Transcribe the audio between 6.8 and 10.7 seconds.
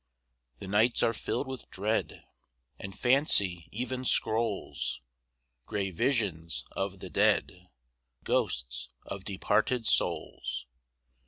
the dead Ghosts of departed souls.